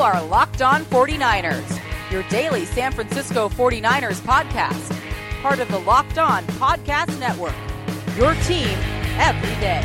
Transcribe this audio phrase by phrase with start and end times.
[0.00, 4.98] are Locked On 49ers, your daily San Francisco 49ers podcast,
[5.42, 7.54] part of the Locked On Podcast Network.
[8.16, 8.78] Your team
[9.18, 9.84] every day.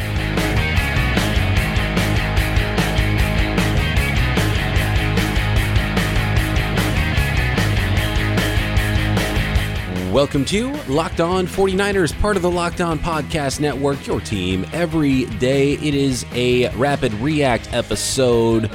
[10.13, 15.25] Welcome to Locked On 49ers, part of the Locked On Podcast Network, your team every
[15.25, 15.73] day.
[15.73, 18.71] It is a rapid react episode.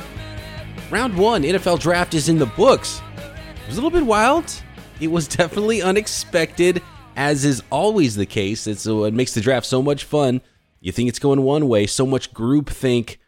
[0.90, 3.00] Round one, NFL draft is in the books.
[3.16, 4.52] It was a little bit wild.
[5.00, 6.82] It was definitely unexpected,
[7.14, 8.66] as is always the case.
[8.66, 10.40] It's uh, what makes the draft so much fun.
[10.80, 13.18] You think it's going one way, so much groupthink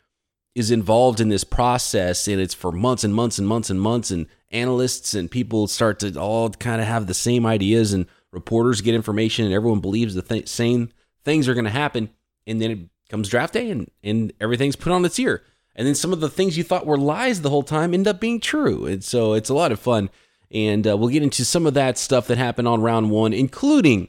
[0.57, 4.11] is involved in this process, and it's for months and months and months and months,
[4.11, 8.81] and analysts and people start to all kind of have the same ideas, and reporters
[8.81, 10.91] get information, and everyone believes the th- same
[11.25, 12.11] things are going to happen,
[12.45, 15.45] and then it comes draft day, and and everything's put on its ear,
[15.75, 18.21] and then some of the things you thought were lies the whole time end up
[18.21, 20.11] being true, and so it's a lot of fun,
[20.51, 24.09] and uh, we'll get into some of that stuff that happened on round one, including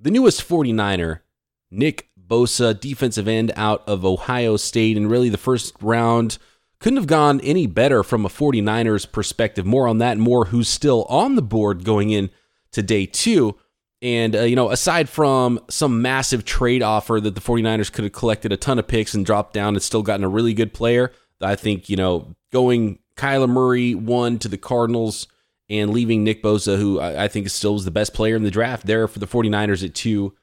[0.00, 1.20] the newest 49er,
[1.70, 6.38] Nick Bosa, defensive end out of Ohio State, and really the first round
[6.78, 9.64] couldn't have gone any better from a 49ers perspective.
[9.64, 12.30] More on that more who's still on the board going in
[12.72, 13.56] to day two.
[14.06, 18.12] And, uh, you know, aside from some massive trade offer that the 49ers could have
[18.12, 21.10] collected a ton of picks and dropped down and still gotten a really good player,
[21.40, 25.26] I think, you know, going Kyler Murray one to the Cardinals
[25.68, 28.50] and leaving Nick Bosa, who I, I think still was the best player in the
[28.52, 30.36] draft there for the 49ers at two,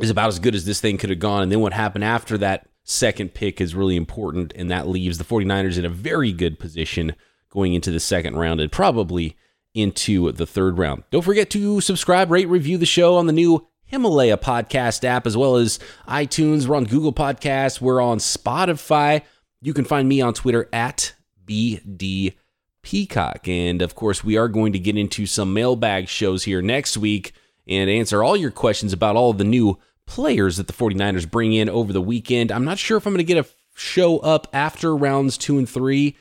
[0.00, 1.42] is about as good as this thing could have gone.
[1.42, 5.24] And then what happened after that second pick is really important, and that leaves the
[5.24, 7.14] 49ers in a very good position
[7.50, 9.36] going into the second round and probably
[9.74, 11.04] into the third round.
[11.10, 15.36] Don't forget to subscribe, rate, review the show on the new Himalaya podcast app, as
[15.36, 15.78] well as
[16.08, 16.66] iTunes.
[16.66, 17.80] We're on Google Podcasts.
[17.80, 19.22] We're on Spotify.
[19.60, 21.14] You can find me on Twitter at
[21.46, 22.34] BD
[22.82, 23.46] Peacock.
[23.46, 27.32] And of course, we are going to get into some mailbag shows here next week
[27.66, 31.68] and answer all your questions about all the new players that the 49ers bring in
[31.68, 32.50] over the weekend.
[32.50, 35.68] I'm not sure if I'm going to get a show up after rounds two and
[35.68, 36.16] three.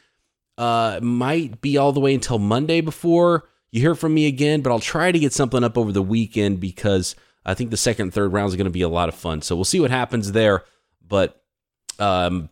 [0.57, 4.71] Uh, might be all the way until Monday before you hear from me again, but
[4.71, 8.13] I'll try to get something up over the weekend because I think the second and
[8.13, 9.41] third rounds are going to be a lot of fun.
[9.41, 10.63] So we'll see what happens there.
[11.07, 11.41] But
[11.97, 12.49] um,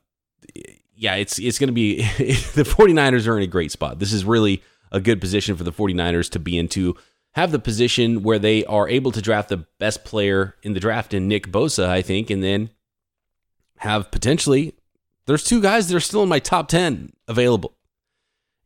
[0.96, 1.98] yeah, it's it's going to be
[2.56, 4.00] the 49ers are in a great spot.
[4.00, 6.96] This is really a good position for the 49ers to be into
[7.34, 11.14] have the position where they are able to draft the best player in the draft
[11.14, 12.72] in Nick Bosa, I think, and then
[13.78, 14.74] have potentially
[15.26, 17.76] there's two guys that are still in my top 10 available.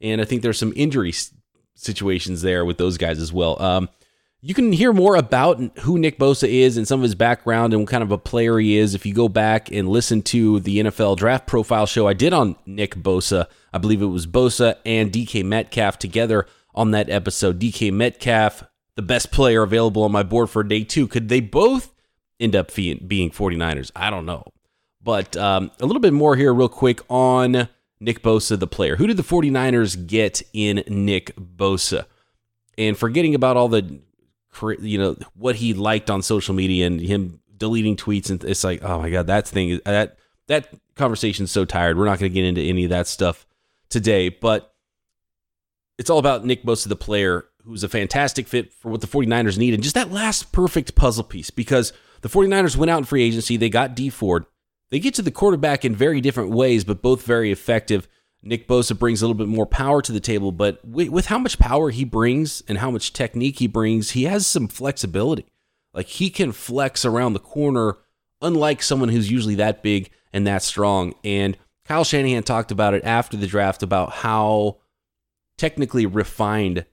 [0.03, 1.14] And I think there's some injury
[1.75, 3.59] situations there with those guys as well.
[3.62, 3.90] Um,
[4.46, 7.81] you can hear more about who Nick Bosa is and some of his background and
[7.81, 10.80] what kind of a player he is if you go back and listen to the
[10.80, 13.47] NFL draft profile show I did on Nick Bosa.
[13.72, 17.58] I believe it was Bosa and DK Metcalf together on that episode.
[17.58, 18.66] DK Metcalf,
[18.97, 21.08] the best player available on my board for day two.
[21.08, 21.94] Could they both
[22.38, 23.00] end up being
[23.31, 23.92] 49ers?
[23.96, 24.44] I don't know.
[25.02, 27.69] But um, a little bit more here, real quick, on
[28.03, 28.97] Nick Bosa, the player.
[28.97, 32.06] Who did the 49ers get in Nick Bosa?
[32.78, 34.02] And forgetting about all the,
[34.80, 38.84] you know, what he liked on social media and him deleting tweets, and it's like,
[38.84, 41.97] oh my God, that thing, that, that conversation's so tired.
[41.97, 43.46] We're not going to get into any of that stuff
[43.90, 44.30] today.
[44.30, 44.74] But
[45.97, 49.58] it's all about Nick Bosa, the player, who's a fantastic fit for what the 49ers
[49.58, 49.74] need.
[49.74, 53.56] And just that last perfect puzzle piece because the 49ers went out in free agency.
[53.56, 54.46] They got Dee Ford.
[54.94, 58.08] They get to the quarterback in very different ways, but both very effective.
[58.44, 61.58] Nick Bosa brings a little bit more power to the table, but with how much
[61.58, 65.48] power he brings and how much technique he brings, he has some flexibility.
[65.96, 67.98] Like he can flex around the corner,
[68.40, 71.16] unlike someone who's usually that big and that strong.
[71.24, 74.78] And Kyle Shanahan talked about it after the draft about how
[75.58, 76.86] technically refined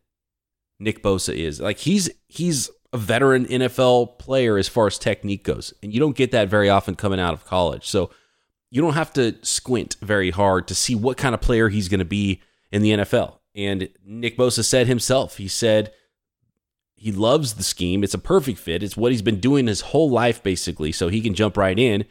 [0.78, 1.61] Nick Bosa is.
[1.61, 6.17] Like he's he's a veteran NFL player as far as technique goes, and you don't
[6.17, 7.87] get that very often coming out of college.
[7.87, 8.11] So
[8.70, 12.00] you don't have to squint very hard to see what kind of player he's going
[12.00, 12.41] to be
[12.73, 13.38] in the NFL.
[13.55, 15.93] And Nick Bosa said himself, he said
[16.94, 18.05] he loves the scheme.
[18.05, 18.82] It's a perfect fit.
[18.82, 20.93] It's what he's been doing his whole life, basically.
[20.93, 22.05] So he can jump right in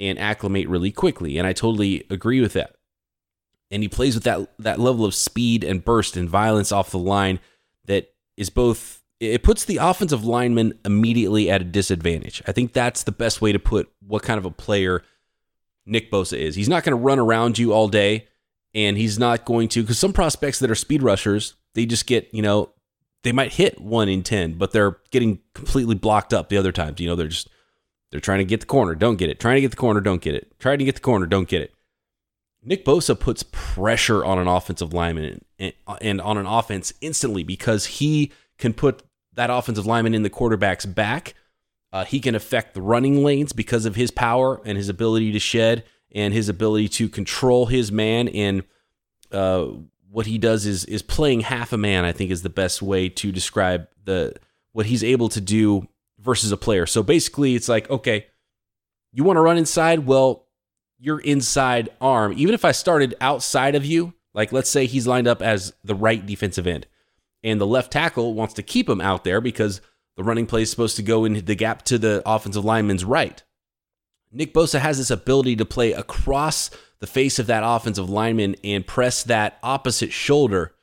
[0.00, 1.38] and acclimate really quickly.
[1.38, 2.74] And I totally agree with that
[3.70, 6.98] and he plays with that that level of speed and burst and violence off the
[6.98, 7.38] line
[7.84, 12.42] that is both it puts the offensive lineman immediately at a disadvantage.
[12.46, 15.02] I think that's the best way to put what kind of a player
[15.86, 16.54] Nick Bosa is.
[16.54, 18.26] He's not going to run around you all day
[18.74, 22.28] and he's not going to cuz some prospects that are speed rushers, they just get,
[22.32, 22.70] you know,
[23.22, 27.00] they might hit 1 in 10, but they're getting completely blocked up the other times.
[27.00, 27.48] You know, they're just
[28.10, 29.38] they're trying to get the corner, don't get it.
[29.38, 30.58] Trying to get the corner, don't get it.
[30.58, 31.74] Trying to get the corner, don't get it
[32.62, 37.86] Nick Bosa puts pressure on an offensive lineman and, and on an offense instantly because
[37.86, 39.02] he can put
[39.40, 41.32] that offensive lineman in the quarterback's back.
[41.94, 45.38] Uh, he can affect the running lanes because of his power and his ability to
[45.38, 45.82] shed
[46.12, 48.28] and his ability to control his man.
[48.28, 48.64] And
[49.32, 49.68] uh,
[50.10, 52.04] what he does is is playing half a man.
[52.04, 54.34] I think is the best way to describe the
[54.72, 55.88] what he's able to do
[56.18, 56.84] versus a player.
[56.84, 58.26] So basically, it's like okay,
[59.10, 60.00] you want to run inside.
[60.00, 60.44] Well,
[60.98, 65.26] your inside arm, even if I started outside of you, like let's say he's lined
[65.26, 66.86] up as the right defensive end,
[67.42, 69.80] and the left tackle wants to keep him out there because
[70.16, 73.42] the running play is supposed to go in the gap to the offensive lineman's right.
[74.32, 76.70] Nick Bosa has this ability to play across
[77.00, 80.74] the face of that offensive lineman and press that opposite shoulder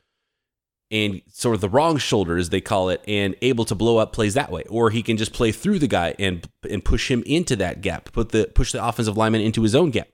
[0.90, 4.12] and sort of the wrong shoulder as they call it and able to blow up
[4.12, 7.22] plays that way or he can just play through the guy and and push him
[7.26, 10.08] into that gap put the push the offensive lineman into his own gap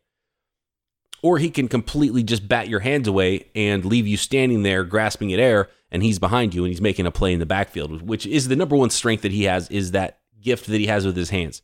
[1.25, 5.33] or he can completely just bat your hands away and leave you standing there grasping
[5.33, 8.27] at air and he's behind you and he's making a play in the backfield which
[8.27, 11.17] is the number one strength that he has is that gift that he has with
[11.17, 11.63] his hands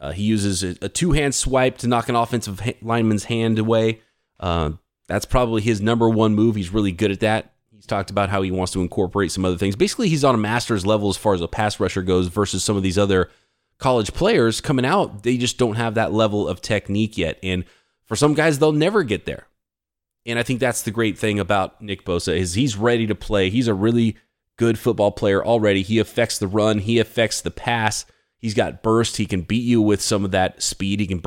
[0.00, 4.00] uh, he uses a, a two-hand swipe to knock an offensive ha- lineman's hand away
[4.38, 4.70] uh,
[5.08, 7.54] that's probably his number one move he's really good at that
[7.84, 9.76] He's talked about how he wants to incorporate some other things.
[9.76, 12.78] Basically, he's on a master's level as far as a pass rusher goes versus some
[12.78, 13.28] of these other
[13.76, 15.22] college players coming out.
[15.22, 17.38] They just don't have that level of technique yet.
[17.42, 17.66] And
[18.06, 19.46] for some guys, they'll never get there.
[20.26, 23.50] And I think that's the great thing about Nick Bosa is he's ready to play.
[23.50, 24.16] He's a really
[24.56, 25.82] good football player already.
[25.82, 28.06] He affects the run, he affects the pass.
[28.38, 29.16] He's got burst.
[29.16, 31.00] He can beat you with some of that speed.
[31.00, 31.22] He can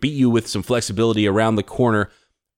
[0.00, 2.08] beat you with some flexibility around the corner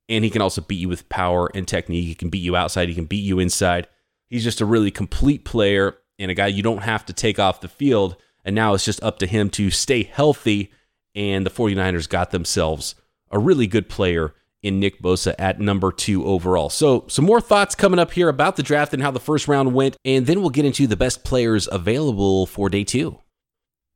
[0.08, 2.06] and he can also beat you with power and technique.
[2.06, 3.88] He can beat you outside, he can beat you inside.
[4.28, 7.60] He's just a really complete player and a guy you don't have to take off
[7.60, 8.16] the field.
[8.44, 10.70] And now it's just up to him to stay healthy.
[11.14, 12.94] And the 49ers got themselves
[13.32, 16.70] a really good player in Nick Bosa at number two overall.
[16.70, 19.74] So, some more thoughts coming up here about the draft and how the first round
[19.74, 19.96] went.
[20.04, 23.18] And then we'll get into the best players available for day two.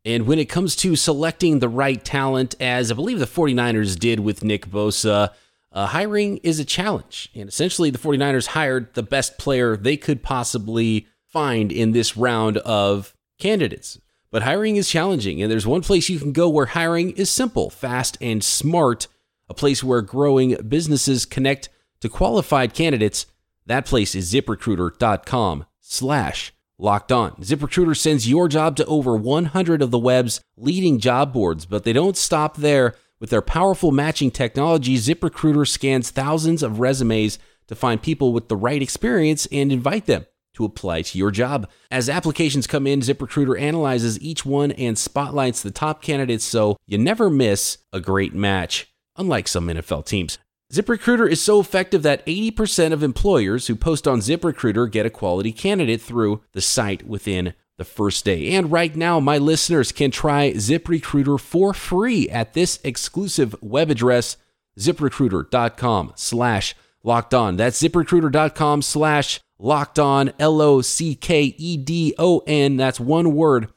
[0.05, 4.21] And when it comes to selecting the right talent, as I believe the 49ers did
[4.21, 5.33] with Nick Bosa,
[5.73, 7.29] uh, hiring is a challenge.
[7.35, 12.59] And essentially, the 49ers hired the best player they could possibly find in this round
[12.59, 14.01] of candidates.
[14.31, 17.71] But hiring is challenging, and there's one place you can go where hiring is simple,
[17.71, 19.07] fast, and smart,
[19.49, 21.69] a place where growing businesses connect
[22.01, 23.27] to qualified candidates.
[23.67, 27.33] That place is ziprecruiter.com slash locked on.
[27.37, 31.93] ZipRecruiter sends your job to over 100 of the web's leading job boards, but they
[31.93, 32.95] don't stop there.
[33.19, 38.57] With their powerful matching technology, ZipRecruiter scans thousands of resumes to find people with the
[38.57, 41.69] right experience and invite them to apply to your job.
[41.91, 46.99] As applications come in, ZipRecruiter analyzes each one and spotlights the top candidates so you
[46.99, 50.39] never miss a great match, unlike some NFL teams.
[50.73, 55.53] ZipRecruiter is so effective that 80% of employers who post on ZipRecruiter get a quality
[55.53, 58.53] candidate through the site within the first day.
[58.53, 64.39] And right now, my listeners can try ZipRecruiter for free at this exclusive web address,
[64.79, 66.75] ziprecruiter.com slash
[67.05, 67.57] locked on.
[67.57, 72.77] That's ziprecruiter.com slash locked on, L O C K E D O N.
[72.77, 73.69] That's one word,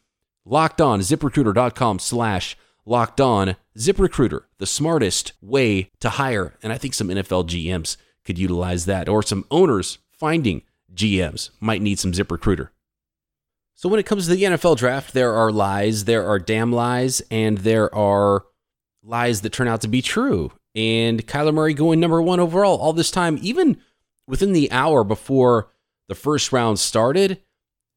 [0.43, 3.55] locked on, ziprecruiter.com slash locked on.
[3.77, 6.57] ZipRecruiter, the smartest way to hire.
[6.63, 11.81] And I think some NFL GMs could utilize that, or some owners finding GMs might
[11.81, 12.69] need some ZipRecruiter.
[13.75, 17.21] So when it comes to the NFL draft, there are lies, there are damn lies,
[17.31, 18.43] and there are
[19.03, 20.51] lies that turn out to be true.
[20.75, 23.77] And Kyler Murray going number one overall all this time, even
[24.27, 25.71] within the hour before
[26.09, 27.41] the first round started,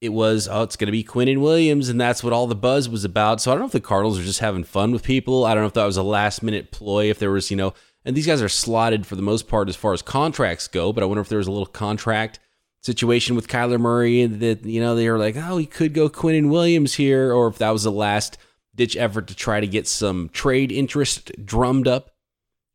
[0.03, 2.89] it was, oh, it's going to be Quinnen Williams, and that's what all the buzz
[2.89, 3.41] was about.
[3.41, 5.45] So I don't know if the Cardinals are just having fun with people.
[5.45, 7.73] I don't know if that was a last minute ploy, if there was, you know,
[8.05, 11.05] and these guys are slotted for the most part as far as contracts go, but
[11.05, 12.41] I wonder if there was a little contract
[12.81, 16.51] situation with Kyler Murray that you know they were like, oh, he could go Quinnen
[16.51, 18.39] Williams here, or if that was the last
[18.75, 22.11] ditch effort to try to get some trade interest drummed up.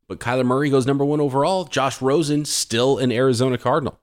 [0.08, 1.66] But Kyler Murray goes number one overall.
[1.66, 4.00] Josh Rosen still an Arizona Cardinal.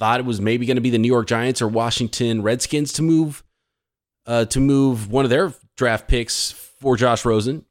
[0.00, 3.02] Thought it was maybe going to be the New York Giants or Washington Redskins to
[3.02, 3.44] move
[4.26, 7.64] uh, to move one of their draft picks for Josh Rosen,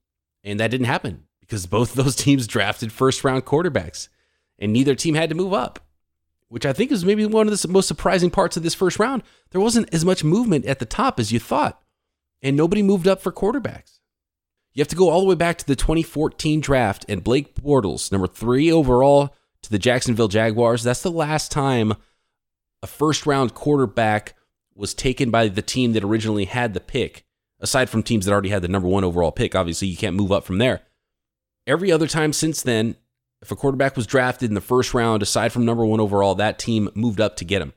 [0.44, 4.08] and that didn't happen because both those teams drafted first round quarterbacks,
[4.58, 5.80] and neither team had to move up
[6.50, 9.24] which I think is maybe one of the most surprising parts of this first round.
[9.52, 11.82] There wasn't as much movement at the top as you thought,
[12.42, 14.00] and nobody moved up for quarterbacks.
[14.74, 18.12] You have to go all the way back to the 2014 draft and Blake Bortles,
[18.12, 20.84] number three overall to the Jacksonville Jaguars.
[20.84, 21.94] That's the last time
[22.82, 24.36] a first round quarterback
[24.76, 27.26] was taken by the team that originally had the pick,
[27.60, 29.56] aside from teams that already had the number one overall pick.
[29.56, 30.82] Obviously, you can't move up from there.
[31.68, 32.96] Every other time since then,
[33.42, 36.60] if a quarterback was drafted in the first round, aside from number one overall, that
[36.60, 37.74] team moved up to get him.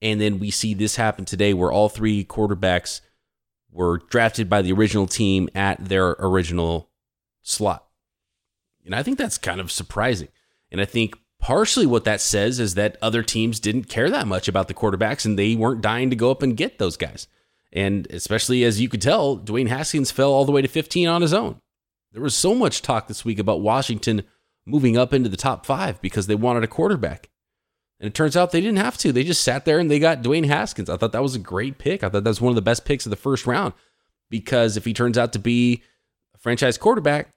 [0.00, 3.00] And then we see this happen today where all three quarterbacks
[3.70, 6.90] were drafted by the original team at their original
[7.42, 7.86] slot.
[8.84, 10.28] And I think that's kind of surprising.
[10.70, 14.46] And I think partially what that says is that other teams didn't care that much
[14.46, 17.26] about the quarterbacks and they weren't dying to go up and get those guys.
[17.72, 21.20] And especially as you could tell, Dwayne Haskins fell all the way to 15 on
[21.20, 21.60] his own.
[22.12, 24.22] There was so much talk this week about Washington
[24.64, 27.28] moving up into the top five because they wanted a quarterback.
[27.98, 29.10] And it turns out they didn't have to.
[29.10, 30.88] They just sat there and they got Dwayne Haskins.
[30.88, 32.04] I thought that was a great pick.
[32.04, 33.74] I thought that was one of the best picks of the first round
[34.30, 35.82] because if he turns out to be
[36.36, 37.30] a franchise quarterback,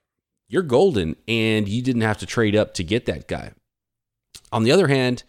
[0.47, 3.53] you're golden and you didn't have to trade up to get that guy.
[4.55, 5.24] On the other hand,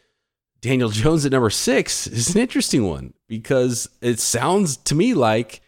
[0.61, 5.63] Daniel Jones at number six is an interesting one because it sounds to me like,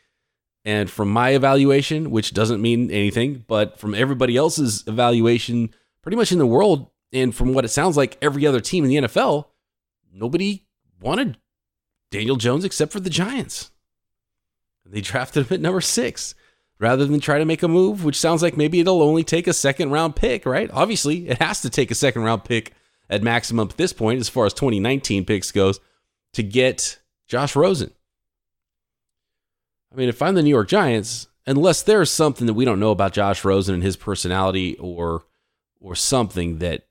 [0.64, 6.30] and from my evaluation, which doesn't mean anything, but from everybody else's evaluation, pretty much
[6.30, 9.46] in the world, and from what it sounds like, every other team in the NFL,
[10.12, 10.64] nobody
[11.00, 11.36] wanted
[12.12, 13.72] Daniel Jones except for the Giants.
[14.86, 16.36] They drafted him at number six
[16.78, 19.52] rather than try to make a move, which sounds like maybe it'll only take a
[19.52, 20.70] second round pick, right?
[20.72, 22.72] Obviously, it has to take a second round pick
[23.10, 25.80] at maximum at this point, as far as 2019 picks goes,
[26.34, 27.90] to get Josh Rosen.
[29.92, 32.90] I mean, if I'm the New York Giants, unless there's something that we don't know
[32.90, 35.24] about Josh Rosen and his personality or
[35.80, 36.84] or something that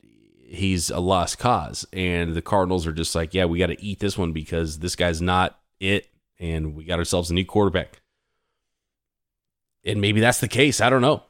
[0.47, 3.99] he's a lost cause and the Cardinals are just like, yeah, we got to eat
[3.99, 6.07] this one because this guy's not it
[6.39, 8.01] and we got ourselves a new quarterback.
[9.83, 11.23] And maybe that's the case, I don't know.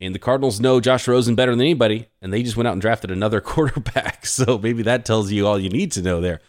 [0.00, 2.80] And the Cardinals know Josh Rosen better than anybody, and they just went out and
[2.80, 4.26] drafted another quarterback.
[4.26, 6.40] So maybe that tells you all you need to know there.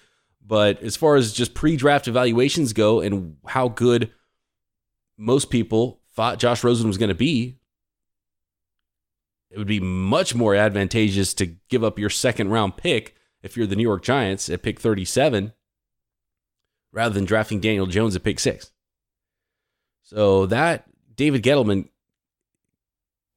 [0.46, 4.12] But as far as just pre draft evaluations go and how good
[5.18, 7.60] most people thought Josh Rosen was going to be,
[9.51, 13.68] it would be much more advantageous to give up your second round pick if you're
[13.68, 15.53] the New York Giants at pick 37
[16.91, 18.72] rather than drafting Daniel Jones at pick six.
[20.03, 21.89] So that David Gettleman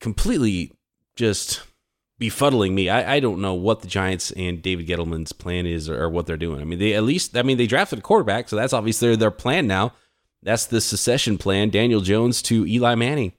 [0.03, 0.73] completely
[1.17, 1.63] just
[2.21, 2.91] befuddling me.
[2.91, 6.27] I, I don't know what the Giants and David Gettleman's plan is or, or what
[6.27, 6.61] they're doing.
[6.61, 9.31] I mean, they at least I mean they drafted a quarterback, so that's obviously their
[9.31, 9.95] plan now.
[10.43, 13.33] That's the secession plan: Daniel Jones to Eli Manning.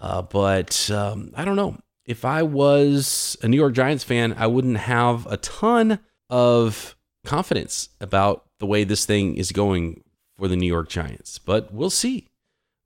[0.00, 1.78] Uh, but um, I don't know.
[2.04, 7.90] If I was a New York Giants fan, I wouldn't have a ton of confidence
[8.00, 10.02] about the way this thing is going
[10.36, 11.38] for the New York Giants.
[11.38, 12.26] But we'll see.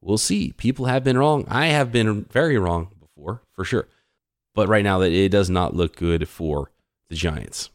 [0.02, 0.52] We'll see.
[0.52, 1.46] People have been wrong.
[1.48, 3.88] I have been very wrong before, for sure.
[4.54, 6.70] But right now, that it does not look good for
[7.08, 7.70] the Giants.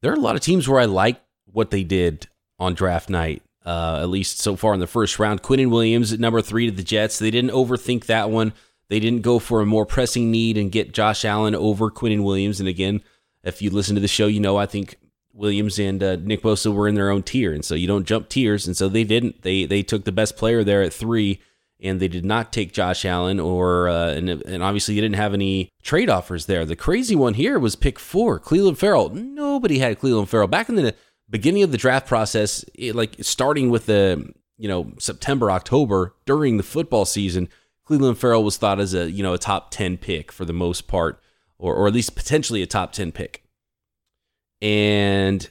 [0.00, 2.26] There are a lot of teams where I like what they did
[2.58, 5.42] on draft night, uh, at least so far in the first round.
[5.42, 7.18] Quinnen Williams at number three to the Jets.
[7.18, 8.52] They didn't overthink that one.
[8.88, 12.58] They didn't go for a more pressing need and get Josh Allen over Quinnen Williams.
[12.58, 13.02] And again,
[13.44, 14.96] if you listen to the show, you know I think
[15.32, 18.28] Williams and uh, Nick Bosa were in their own tier, and so you don't jump
[18.28, 18.66] tiers.
[18.66, 19.42] And so they didn't.
[19.42, 21.40] They they took the best player there at three
[21.82, 25.34] and they did not take Josh Allen or uh, and, and obviously you didn't have
[25.34, 26.64] any trade offers there.
[26.64, 29.10] The crazy one here was pick four, Clelin Ferrell.
[29.10, 30.94] Nobody had Clelin Ferrell back in the
[31.28, 36.56] beginning of the draft process, it, like starting with the you know September October during
[36.56, 37.48] the football season.
[37.88, 40.86] Clelin Ferrell was thought as a you know a top ten pick for the most
[40.86, 41.20] part,
[41.58, 43.42] or or at least potentially a top ten pick,
[44.60, 45.50] and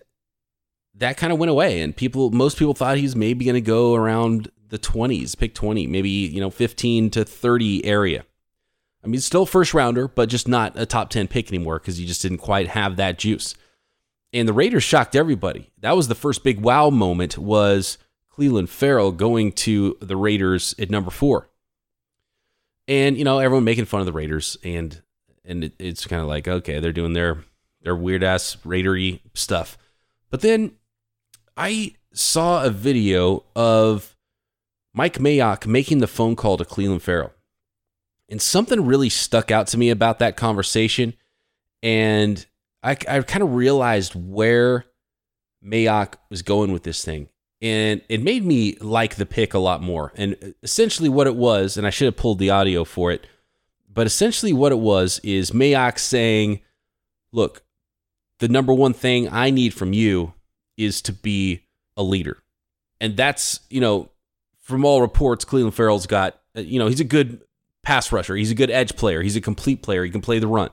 [0.96, 1.82] that kind of went away.
[1.82, 5.54] And people, most people thought he was maybe going to go around the 20s, pick
[5.54, 8.26] 20, maybe, you know, 15 to 30 area.
[9.04, 12.08] I mean, still first rounder, but just not a top 10 pick anymore because you
[12.08, 13.54] just didn't quite have that juice.
[14.32, 15.72] And the Raiders shocked everybody.
[15.80, 17.98] That was the first big wow moment was
[18.32, 21.50] Clelin Ferrell going to the Raiders at number 4.
[22.88, 25.02] And, you know, everyone making fun of the Raiders and
[25.44, 27.44] and it, it's kind of like, okay, they're doing their
[27.82, 29.78] their weird ass Raidery stuff.
[30.30, 30.74] But then
[31.58, 34.11] I saw a video of
[34.94, 37.32] Mike Mayock making the phone call to Clelin Ferrell.
[38.30, 41.14] And something really stuck out to me about that conversation.
[41.84, 42.46] And
[42.84, 44.86] I, I kind of realized where
[45.64, 47.30] Mayock was going with this thing.
[47.62, 50.14] And it made me like the pick a lot more.
[50.16, 53.28] And essentially, what it was, and I should have pulled the audio for it,
[53.94, 56.62] but essentially, what it was is Mayock saying,
[57.32, 57.64] Look,
[58.40, 60.34] the number one thing I need from you
[60.76, 62.42] is to be a leader.
[63.00, 64.10] And that's, you know,
[64.72, 67.42] from all reports, Clelin Ferrell's got, uh, you know, he's a good
[67.84, 68.36] pass rusher.
[68.36, 69.22] He's a good edge player.
[69.22, 70.04] He's a complete player.
[70.04, 70.70] He can play the run,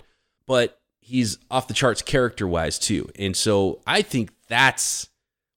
[0.46, 3.10] but he's off the charts character wise too.
[3.18, 5.08] And so I think that's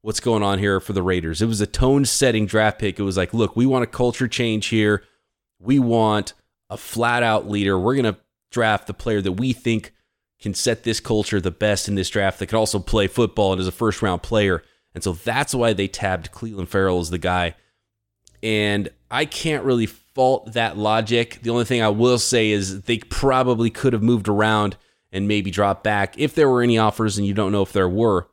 [0.02, 1.42] what's going on here for the Raiders.
[1.42, 3.00] It was a tone setting draft pick.
[3.00, 5.04] It was like, look, we want a culture change here.
[5.60, 6.34] We want
[6.70, 7.78] a flat out leader.
[7.78, 8.20] We're going to
[8.50, 9.94] draft the player that we think
[10.40, 13.62] can set this culture the best in this draft that can also play football and
[13.62, 14.64] is a first round player.
[14.96, 17.56] And so that's why they tabbed Clelin Ferrell as the guy.
[18.44, 21.40] And I can't really fault that logic.
[21.42, 24.78] The only thing I will say is they probably could have moved around
[25.12, 27.90] and maybe dropped back if there were any offers, and you don't know if there
[27.90, 28.28] were,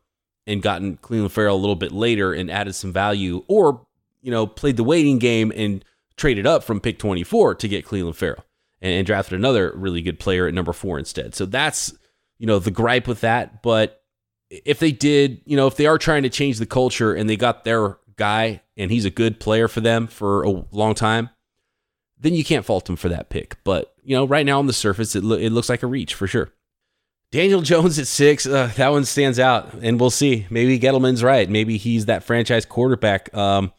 [0.47, 3.87] and gotten Clelin Ferrell a little bit later and added some value, or
[4.23, 5.85] you know played the waiting game and
[6.17, 8.45] traded up from pick 24 to get Clelin Ferrell
[8.81, 11.35] and, and drafted another really good player at number four instead.
[11.35, 11.93] So that's
[12.39, 13.63] you know the gripe with that.
[13.63, 14.03] But
[14.51, 17.37] if they did, you know, if they are trying to change the culture and they
[17.37, 21.31] got their guy and he's a good player for them for a long time,
[22.21, 23.57] then you can't fault him for that pick.
[23.65, 26.15] But you know, right now on the surface, it, lo- it looks like a reach
[26.15, 26.51] for sure.
[27.31, 30.47] Daniel Jones at six, uh, that one stands out, and we'll see.
[30.49, 31.49] Maybe Gettleman's right.
[31.49, 33.35] Maybe he's that franchise quarterback.
[33.35, 33.73] Um,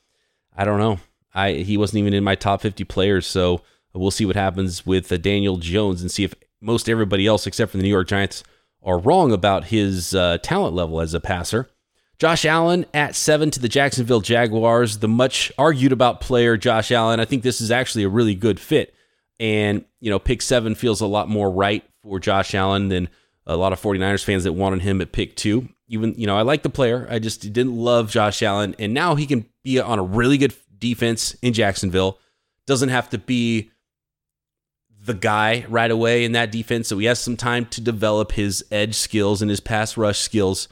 [0.55, 0.99] I don't know.
[1.33, 3.61] I he wasn't even in my top fifty players, so
[3.93, 7.71] we'll see what happens with uh, Daniel Jones and see if most everybody else, except
[7.71, 8.43] for the New York Giants,
[8.83, 11.69] are wrong about his uh, talent level as a passer.
[12.19, 17.21] Josh Allen at seven to the Jacksonville Jaguars, the much argued about player Josh Allen.
[17.21, 18.93] I think this is actually a really good fit.
[19.39, 23.07] And, you know, pick seven feels a lot more right for Josh Allen than
[23.45, 25.69] a lot of 49ers fans that wanted him at pick two.
[25.87, 27.07] Even, you know, I like the player.
[27.09, 28.75] I just didn't love Josh Allen.
[28.77, 32.19] And now he can be on a really good defense in Jacksonville.
[32.67, 33.71] Doesn't have to be
[35.01, 36.89] the guy right away in that defense.
[36.89, 40.67] So he has some time to develop his edge skills and his pass rush skills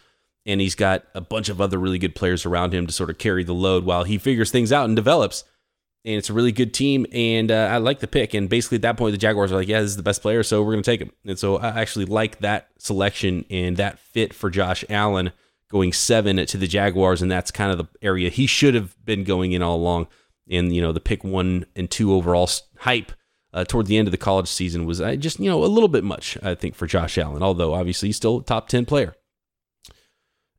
[0.47, 3.17] and he's got a bunch of other really good players around him to sort of
[3.17, 5.43] carry the load while he figures things out and develops.
[6.05, 8.33] And it's a really good team, and uh, I like the pick.
[8.33, 10.41] And basically, at that point, the Jaguars are like, "Yeah, this is the best player,
[10.41, 13.99] so we're going to take him." And so I actually like that selection and that
[13.99, 15.33] fit for Josh Allen
[15.69, 19.25] going seven to the Jaguars, and that's kind of the area he should have been
[19.25, 20.07] going in all along.
[20.49, 23.11] And you know, the pick one and two overall hype
[23.51, 25.89] uh, toward the end of the college season was uh, just you know a little
[25.89, 27.43] bit much, I think, for Josh Allen.
[27.43, 29.13] Although obviously he's still a top ten player.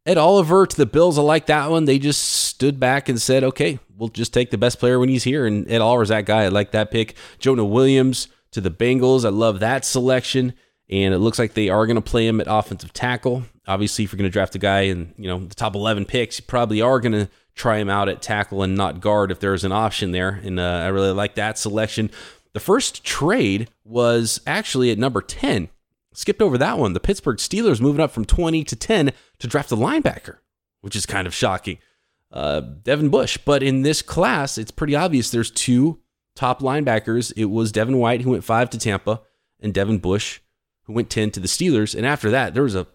[0.08, 1.84] Ed Oliver to the Bills, I like that one.
[1.84, 5.24] They just stood back and said, okay, we'll just take the best player when he's
[5.24, 5.44] here.
[5.44, 6.44] And Ed Oliver's that guy.
[6.44, 7.14] I like that pick.
[7.38, 9.26] Jonah Williams to the Bengals.
[9.26, 10.54] I love that selection.
[10.88, 13.42] And it looks like they are going to play him at offensive tackle.
[13.66, 16.38] Obviously, if you're going to draft a guy in you know the top 11 picks,
[16.38, 19.64] you probably are going to try him out at tackle and not guard if there's
[19.64, 20.40] an option there.
[20.42, 22.10] And uh, I really like that selection.
[22.54, 25.68] The first trade was actually at number 10
[26.18, 26.94] skipped over that one.
[26.94, 30.38] The Pittsburgh Steelers moving up from 20 to 10 to draft a linebacker,
[30.80, 31.78] which is kind of shocking.
[32.32, 33.38] Uh, Devin Bush.
[33.44, 36.00] But in this class, it's pretty obvious there's two
[36.34, 37.32] top linebackers.
[37.36, 39.20] It was Devin White, who went five to Tampa,
[39.60, 40.40] and Devin Bush,
[40.82, 41.94] who went 10 to the Steelers.
[41.94, 42.86] And after that, there was a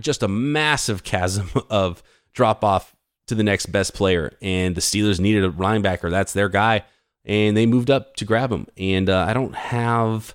[0.00, 4.36] just a massive chasm of drop off to the next best player.
[4.40, 6.10] And the Steelers needed a linebacker.
[6.10, 6.84] That's their guy.
[7.26, 8.66] And they moved up to grab him.
[8.78, 10.34] And uh, I don't have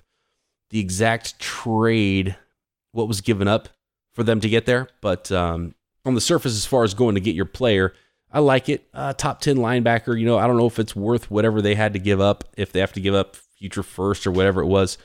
[0.70, 2.36] the exact trade,
[2.92, 3.68] what was given up
[4.12, 4.88] for them to get there.
[5.00, 5.74] But um,
[6.04, 7.94] on the surface, as far as going to get your player,
[8.32, 8.86] I like it.
[8.92, 11.92] Uh, top 10 linebacker, you know, I don't know if it's worth whatever they had
[11.92, 14.98] to give up, if they have to give up future first or whatever it was.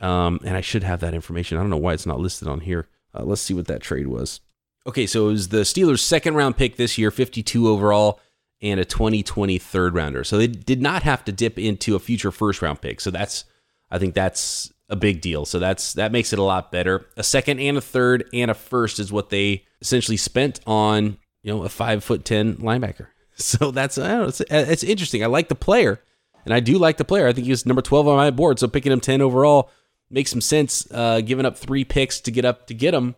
[0.00, 1.58] Um, and I should have that information.
[1.58, 2.88] I don't know why it's not listed on here.
[3.14, 4.40] Uh, let's see what that trade was.
[4.86, 8.20] Okay, so it was the Steelers' second round pick this year, 52 overall,
[8.60, 10.24] and a 2020 third rounder.
[10.24, 13.00] So they did not have to dip into a future first round pick.
[13.00, 13.44] So that's,
[13.90, 15.46] I think that's a big deal.
[15.46, 17.06] So that's that makes it a lot better.
[17.16, 21.52] A second and a third and a first is what they essentially spent on you
[21.52, 23.08] know a five foot ten linebacker.
[23.34, 25.24] So that's I don't know, it's, it's interesting.
[25.24, 26.00] I like the player,
[26.44, 27.26] and I do like the player.
[27.26, 28.58] I think he was number twelve on my board.
[28.58, 29.70] So picking him ten overall
[30.10, 30.86] makes some sense.
[30.92, 33.16] Uh, giving up three picks to get up to get him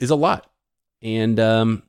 [0.00, 0.50] is a lot,
[1.02, 1.84] and um,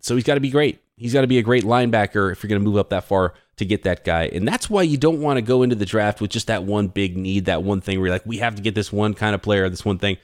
[0.00, 0.80] so he's got to be great.
[1.00, 3.32] He's got to be a great linebacker if you're going to move up that far
[3.56, 4.24] to get that guy.
[4.24, 6.88] And that's why you don't want to go into the draft with just that one
[6.88, 9.34] big need, that one thing where you're like, we have to get this one kind
[9.34, 10.18] of player, this one thing,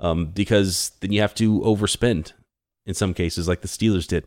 [0.00, 2.32] um, because then you have to overspend
[2.86, 4.26] in some cases, like the Steelers did.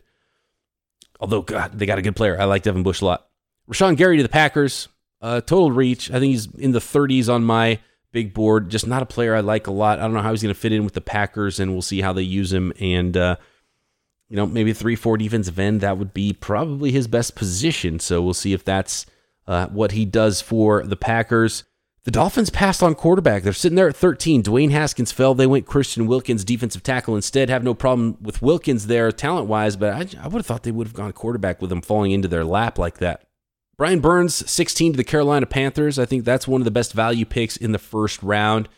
[1.18, 2.40] Although, God, they got a good player.
[2.40, 3.26] I like Devin Bush a lot.
[3.68, 4.86] Rashan Gary to the Packers,
[5.20, 6.08] uh, total reach.
[6.12, 7.80] I think he's in the 30s on my
[8.12, 8.68] big board.
[8.68, 9.98] Just not a player I like a lot.
[9.98, 12.00] I don't know how he's going to fit in with the Packers, and we'll see
[12.00, 12.72] how they use him.
[12.78, 13.36] And, uh,
[14.28, 18.00] you know, maybe three, four defensive end, that would be probably his best position.
[18.00, 19.06] So we'll see if that's
[19.46, 21.64] uh, what he does for the Packers.
[22.04, 23.42] The Dolphins passed on quarterback.
[23.42, 24.44] They're sitting there at 13.
[24.44, 25.34] Dwayne Haskins fell.
[25.34, 27.50] They went Christian Wilkins, defensive tackle, instead.
[27.50, 30.70] Have no problem with Wilkins there, talent wise, but I, I would have thought they
[30.70, 33.26] would have gone quarterback with him falling into their lap like that.
[33.76, 35.98] Brian Burns, 16 to the Carolina Panthers.
[35.98, 38.68] I think that's one of the best value picks in the first round.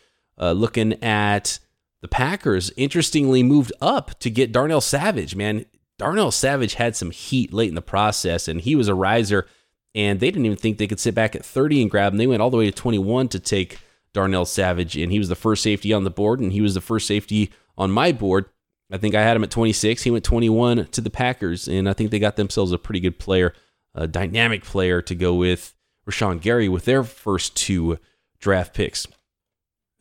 [0.40, 1.58] Uh, looking at
[2.00, 5.34] the Packers, interestingly, moved up to get Darnell Savage.
[5.34, 5.64] Man,
[5.98, 9.46] Darnell Savage had some heat late in the process, and he was a riser.
[9.94, 12.18] And they didn't even think they could sit back at 30 and grab him.
[12.18, 13.78] They went all the way to 21 to take
[14.12, 16.80] Darnell Savage, and he was the first safety on the board, and he was the
[16.80, 18.46] first safety on my board.
[18.90, 20.02] I think I had him at 26.
[20.02, 23.18] He went 21 to the Packers, and I think they got themselves a pretty good
[23.18, 23.52] player,
[23.94, 25.74] a dynamic player to go with
[26.08, 27.98] Rashan Gary with their first two
[28.38, 29.06] draft picks.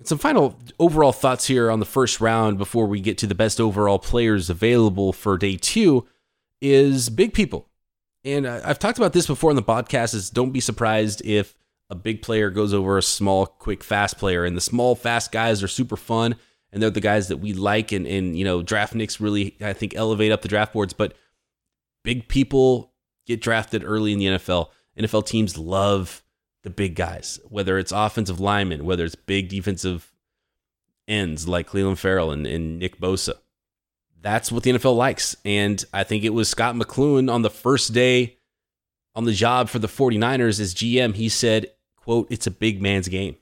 [0.03, 3.59] Some final overall thoughts here on the first round before we get to the best
[3.59, 6.05] overall players available for day two
[6.61, 7.67] is big people.
[8.23, 11.55] And I've talked about this before on the podcast is don't be surprised if
[11.89, 14.45] a big player goes over a small, quick, fast player.
[14.45, 16.35] And the small, fast guys are super fun.
[16.71, 17.91] And they're the guys that we like.
[17.91, 20.93] And, and you know, draftniks really, I think, elevate up the draft boards.
[20.93, 21.13] But
[22.03, 22.93] big people
[23.25, 24.69] get drafted early in the NFL.
[24.99, 26.21] NFL teams love
[26.67, 30.11] the big guys, whether it's offensive linemen, whether it's big defensive
[31.07, 33.35] ends like Clelin Ferrell and, and Nick Bosa.
[34.21, 35.37] That's what the NFL likes.
[35.45, 38.35] And I think it was Scott McCloughan on the first day
[39.15, 41.15] on the job for the 49ers as GM.
[41.15, 43.37] He said, quote, it's a big man's game.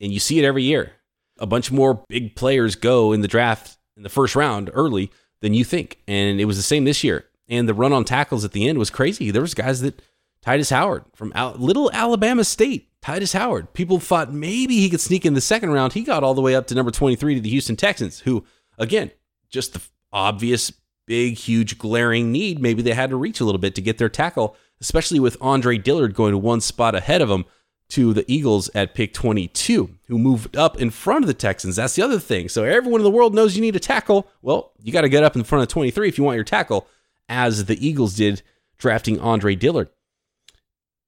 [0.00, 0.92] And you see it every year.
[1.38, 5.12] A bunch more big players go in the draft in the first round early
[5.42, 5.98] than you think.
[6.08, 7.26] And it was the same this year.
[7.46, 9.30] And the run on tackles at the end was crazy.
[9.30, 10.00] There was guys that
[10.44, 12.86] Tytus Howard from little Alabama State.
[13.02, 13.72] Tytus Howard.
[13.72, 15.94] People thought maybe he could sneak in the second round.
[15.94, 18.44] He got all the way up to number 23 to the Houston Texans, who,
[18.76, 19.10] again,
[19.48, 19.80] just the
[20.12, 20.70] obvious,
[21.06, 22.60] big, huge, glaring need.
[22.60, 25.78] Maybe they had to reach a little bit to get their tackle, especially with Andre
[25.78, 27.46] Dillard going one spot ahead of him
[27.88, 31.76] to the Eagles at pick 22, who moved up in front of the Texans.
[31.76, 32.48] That's the other thing.
[32.48, 34.28] So everyone in the world knows you need a tackle.
[34.42, 36.86] Well, you got to get up in front of 23 if you want your tackle,
[37.28, 38.42] as the Eagles did
[38.76, 39.88] drafting Andre Dillard.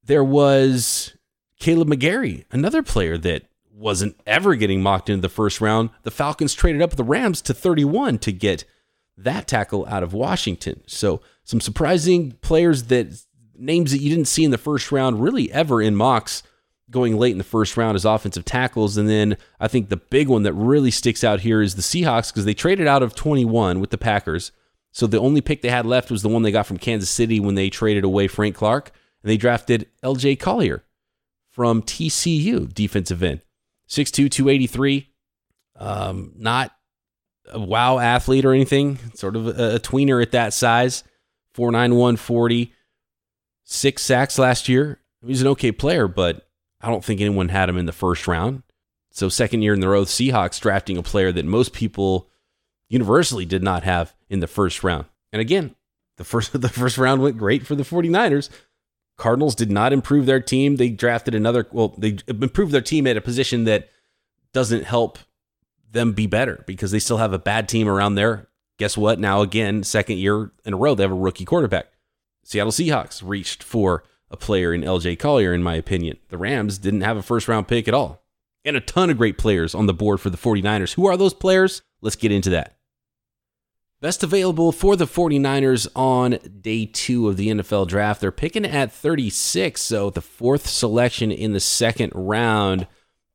[0.04, 1.14] There was
[1.60, 5.90] Kaleb McGary, another player that wasn't ever getting mocked into the first round.
[6.02, 8.64] The Falcons traded up the Rams to 31 to get
[9.16, 10.82] that tackle out of Washington.
[10.86, 13.24] So some surprising players that
[13.56, 16.42] names that you didn't see in the first round really ever in mocks
[16.90, 18.96] going late in the first round as offensive tackles.
[18.96, 22.32] And then I think the big one that really sticks out here is the Seahawks
[22.32, 24.52] because they traded out of 21 with the Packers.
[24.90, 27.40] So the only pick they had left was the one they got from Kansas City
[27.40, 30.84] when they traded away Frank Clark and they drafted LJ Collier
[31.50, 33.42] from TCU, defensive end.
[33.88, 35.08] 6'2, 283.
[35.76, 36.72] Um, not
[37.50, 41.04] a wow athlete or anything, sort of a, a tweener at that size.
[41.54, 42.72] 4'9, 140.
[43.64, 45.00] Six sacks last year.
[45.24, 46.48] He's an okay player, but
[46.80, 48.62] I don't think anyone had him in the first round.
[49.12, 52.28] So, second year in the row, Seahawks drafting a player that most people
[52.88, 55.04] universally did not have in the first round.
[55.32, 55.76] And again,
[56.16, 58.48] the first the first round went great for the 49ers.
[59.22, 60.74] Cardinals did not improve their team.
[60.74, 63.88] They drafted another, well, they improved their team at a position that
[64.52, 65.16] doesn't help
[65.88, 68.48] them be better because they still have a bad team around there.
[68.80, 69.20] Guess what?
[69.20, 71.86] Now, again, second year in a row, they have a rookie quarterback.
[72.42, 76.16] Seattle Seahawks reached for a player in LJ Collier, in my opinion.
[76.30, 78.24] The Rams didn't have a first round pick at all.
[78.64, 80.94] And a ton of great players on the board for the 49ers.
[80.94, 81.82] Who are those players?
[82.00, 82.76] Let's get into that.
[84.02, 88.20] Best available for the 49ers on day two of the NFL draft.
[88.20, 92.88] They're picking at 36, so the fourth selection in the second round.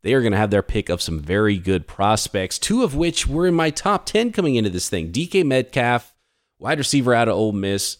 [0.04, 3.26] They are going to have their pick of some very good prospects, two of which
[3.26, 5.10] were in my top 10 coming into this thing.
[5.10, 6.14] DK Metcalf,
[6.60, 8.00] wide receiver out of Ole Miss.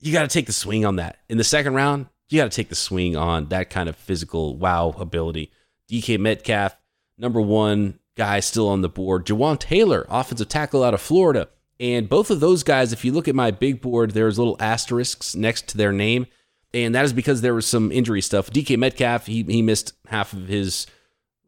[0.00, 1.18] You got to take the swing on that.
[1.28, 4.56] In the second round, you got to take the swing on that kind of physical
[4.56, 5.52] wow ability.
[5.88, 6.76] DK Metcalf,
[7.16, 9.24] number one guy still on the board.
[9.24, 11.48] Jawaan Taylor, offensive tackle out of Florida
[11.80, 15.34] and both of those guys, if you look at my big board, there's little asterisks
[15.34, 16.26] next to their name.
[16.74, 18.50] And that is because there was some injury stuff.
[18.50, 20.86] DK Metcalf, he, he missed half of his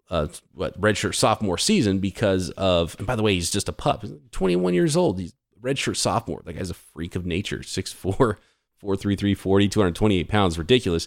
[0.09, 4.05] uh, what redshirt sophomore season because of, and by the way, he's just a pup,
[4.31, 5.21] 21 years old.
[5.21, 6.43] He's redshirt sophomore.
[6.45, 8.37] That guy's a freak of nature, 6'4,
[8.83, 10.59] 4'3, 40, 228 pounds.
[10.59, 11.07] Ridiculous.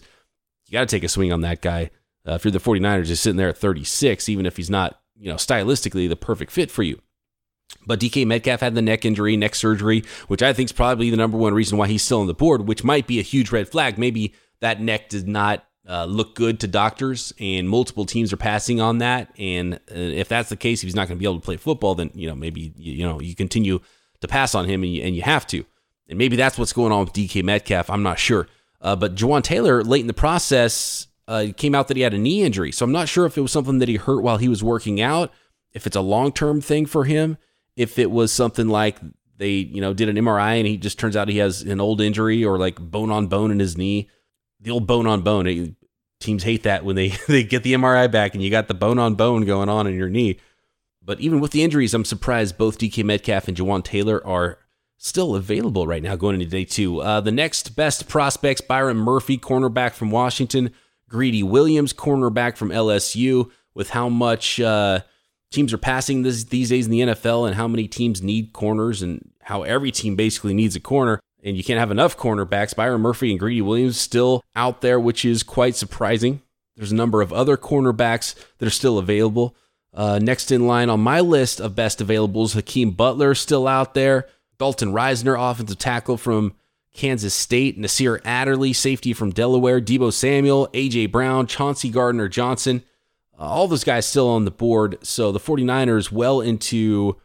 [0.66, 1.90] You got to take a swing on that guy.
[2.26, 5.28] Uh, if you're the 49ers, just sitting there at 36, even if he's not, you
[5.28, 7.00] know, stylistically the perfect fit for you.
[7.86, 11.16] But DK Metcalf had the neck injury, neck surgery, which I think is probably the
[11.16, 13.68] number one reason why he's still on the board, which might be a huge red
[13.68, 13.98] flag.
[13.98, 18.80] Maybe that neck did not uh, look good to doctors, and multiple teams are passing
[18.80, 19.30] on that.
[19.38, 21.56] And uh, if that's the case, if he's not going to be able to play
[21.56, 23.80] football, then you know maybe you know you continue
[24.20, 25.64] to pass on him, and you, and you have to.
[26.08, 27.90] And maybe that's what's going on with DK Metcalf.
[27.90, 28.48] I'm not sure.
[28.80, 32.18] Uh, but Jawaan Taylor, late in the process, uh, came out that he had a
[32.18, 32.70] knee injury.
[32.72, 35.00] So I'm not sure if it was something that he hurt while he was working
[35.00, 35.32] out,
[35.72, 37.38] if it's a long term thing for him
[37.76, 38.98] if it was something like
[39.36, 42.00] they, you know, did an MRI and he just turns out he has an old
[42.00, 44.08] injury or like bone on bone in his knee.
[44.60, 45.46] The old bone on bone.
[45.46, 45.66] Eh,
[46.20, 48.98] teams hate that when they, they get the MRI back and you got the bone
[48.98, 50.38] on bone going on in your knee.
[51.02, 54.58] But even with the injuries, I'm surprised both DK Metcalf and Jawaan Taylor are
[54.96, 57.00] still available right now going into day two.
[57.00, 60.70] Uh, the next best prospects Byron Murphy, cornerback from Washington,
[61.08, 65.00] Greedy Williams, cornerback from LSU, with how much uh,
[65.54, 69.02] teams are passing this, these days in the NFL and how many teams need corners
[69.02, 71.20] and how every team basically needs a corner.
[71.42, 72.74] And you can't have enough cornerbacks.
[72.74, 76.40] Byron Murphy and Greedy Williams still out there, which is quite surprising.
[76.76, 79.54] There's a number of other cornerbacks that are still available.
[79.92, 84.26] Uh, next in line on my list of best availables, Hakeem Butler still out there.
[84.58, 86.54] Dalton Risner, offensive tackle from
[86.92, 87.78] Kansas State.
[87.78, 89.80] Nasir Adderley, safety from Delaware.
[89.80, 91.06] Deebo Samuel, A.J.
[91.06, 92.82] Brown, Chauncey Gardner Johnson.
[93.38, 94.98] Uh, all those guys still on the board.
[95.02, 97.16] So the 49ers, well into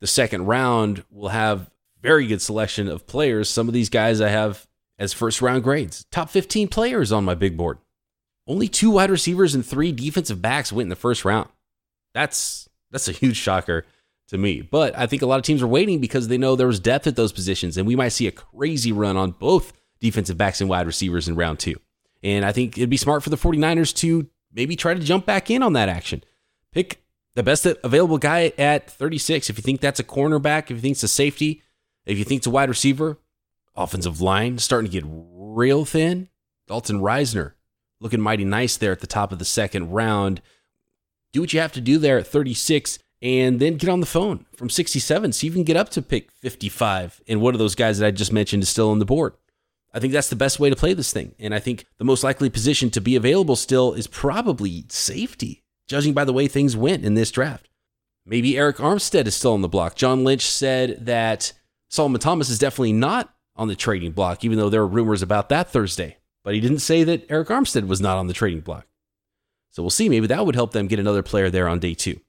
[0.00, 1.70] the second round, will have
[2.00, 3.48] very good selection of players.
[3.48, 4.66] Some of these guys I have
[4.98, 6.04] as first round grades.
[6.10, 7.78] Top 15 players on my big board.
[8.46, 11.48] Only two wide receivers and three defensive backs went in the first round.
[12.12, 13.86] That's that's a huge shocker
[14.28, 14.62] to me.
[14.62, 17.06] But I think a lot of teams are waiting because they know there was depth
[17.06, 20.68] at those positions, and we might see a crazy run on both defensive backs and
[20.68, 21.76] wide receivers in round two.
[22.22, 25.50] And I think it'd be smart for the 49ers to maybe try to jump back
[25.50, 26.22] in on that action.
[26.72, 27.02] Pick
[27.34, 29.50] the best available guy at 36.
[29.50, 31.62] If you think that's a cornerback, if you think it's a safety,
[32.04, 33.18] if you think it's a wide receiver,
[33.74, 36.28] offensive line starting to get real thin.
[36.68, 37.52] Dalton Risner
[38.00, 40.40] looking mighty nice there at the top of the second round.
[41.32, 44.46] Do what you have to do there at 36 and then get on the phone
[44.56, 47.22] from 67 so you can get up to pick 55.
[47.28, 49.34] And one of those guys that I just mentioned is still on the board.
[49.94, 51.34] I think that's the best way to play this thing.
[51.38, 56.14] And I think the most likely position to be available still is probably safety, judging
[56.14, 57.68] by the way things went in this draft.
[58.24, 59.96] Maybe Arik Armstead is still on the block.
[59.96, 61.52] John Lynch said that
[61.90, 65.48] Solomon Thomas is definitely not on the trading block, even though there were rumors about
[65.50, 66.16] that Thursday.
[66.44, 68.86] But he didn't say that Arik Armstead was not on the trading block.
[69.70, 70.08] So we'll see.
[70.08, 72.20] Maybe that would help them get another player there on day two.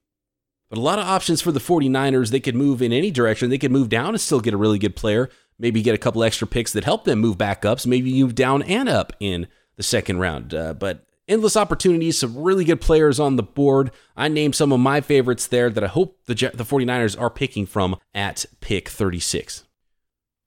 [0.74, 2.32] But a lot of options for the 49ers.
[2.32, 3.52] They could move in any direction.
[3.52, 5.30] They could move down and still get a really good player.
[5.60, 7.80] Maybe get a couple extra picks that help them move back up.
[7.80, 10.52] So maybe move down and up in the second round.
[10.52, 13.92] Uh, but endless opportunities, some really good players on the board.
[14.18, 17.68] I named some of my favorites there that I hope the, the 49ers are picking
[17.68, 19.66] from at pick 36.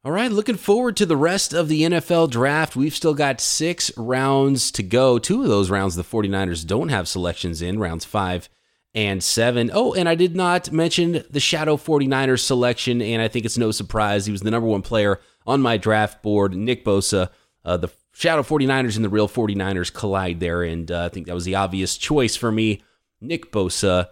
[0.05, 2.75] All right, looking forward to the rest of the NFL draft.
[2.75, 5.21] We've still got six rounds to go.
[5.21, 8.49] Two of those rounds, the 49ers don't have selections in, rounds five
[8.97, 9.71] and seven.
[9.73, 13.71] Oh, and I did not mention the Shadow 49ers selection, and I think it's no
[13.71, 14.27] surprise.
[14.27, 17.31] He was the number one player on my draft board, Nick Bosa.
[17.65, 21.35] Uh, the Shadow 49ers and the real 49ers collide there, and uh, I think that
[21.35, 22.83] was the obvious choice for me.
[23.21, 24.09] Nick Bosa,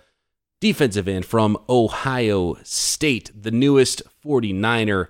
[0.61, 5.09] defensive end from Ohio State, the newest 49er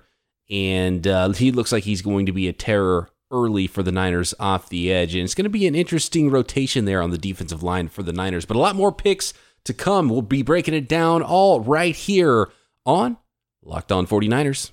[0.49, 4.33] and uh, he looks like he's going to be a terror early for the Niners
[4.39, 5.15] off the edge.
[5.15, 8.13] And it's going to be an interesting rotation there on the defensive line for the
[8.13, 8.45] Niners.
[8.45, 9.33] But a lot more picks
[9.65, 10.09] to come.
[10.09, 12.49] We'll be breaking it down all right here
[12.85, 13.17] on
[13.63, 14.71] Locked On 49ers.